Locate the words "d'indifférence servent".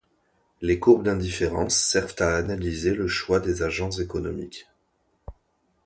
1.03-2.15